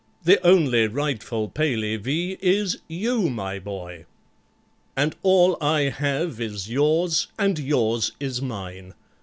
The 0.23 0.43
only 0.43 0.87
rightful 0.87 1.49
PALEY 1.49 1.97
V. 1.97 2.37
is 2.41 2.77
you, 2.87 3.29
my 3.29 3.59
boy! 3.59 4.05
"And 4.97 5.15
all 5.21 5.59
I 5.61 5.89
have 5.91 6.41
is 6.41 6.67
yours—and 6.71 7.59
yours 7.59 8.11
is 8.19 8.41
mine. 8.41 8.95